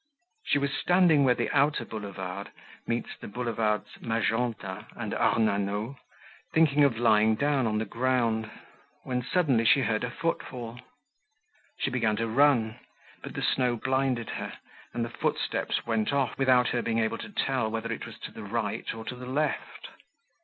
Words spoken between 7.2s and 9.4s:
down on the ground, when